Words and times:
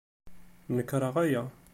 Nekṛeɣ 0.75 1.15
aya. 1.23 1.43